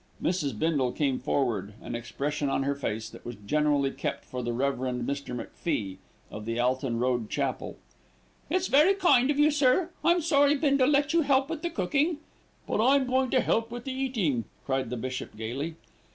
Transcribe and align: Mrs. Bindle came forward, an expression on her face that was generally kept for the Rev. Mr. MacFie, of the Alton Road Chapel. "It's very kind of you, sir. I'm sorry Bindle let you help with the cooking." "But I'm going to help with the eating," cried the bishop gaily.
Mrs. 0.19 0.57
Bindle 0.57 0.91
came 0.93 1.19
forward, 1.19 1.75
an 1.79 1.93
expression 1.93 2.49
on 2.49 2.63
her 2.63 2.73
face 2.73 3.07
that 3.07 3.23
was 3.23 3.35
generally 3.45 3.91
kept 3.91 4.25
for 4.25 4.41
the 4.41 4.51
Rev. 4.51 4.77
Mr. 4.77 5.35
MacFie, 5.35 5.97
of 6.31 6.45
the 6.45 6.59
Alton 6.59 6.97
Road 6.97 7.29
Chapel. 7.29 7.77
"It's 8.49 8.65
very 8.65 8.95
kind 8.95 9.29
of 9.29 9.37
you, 9.37 9.51
sir. 9.51 9.91
I'm 10.03 10.21
sorry 10.21 10.55
Bindle 10.55 10.89
let 10.89 11.13
you 11.13 11.21
help 11.21 11.51
with 11.51 11.61
the 11.61 11.69
cooking." 11.69 12.17
"But 12.65 12.83
I'm 12.83 13.05
going 13.05 13.29
to 13.29 13.41
help 13.41 13.69
with 13.69 13.83
the 13.83 13.93
eating," 13.93 14.45
cried 14.65 14.89
the 14.89 14.97
bishop 14.97 15.37
gaily. 15.37 15.75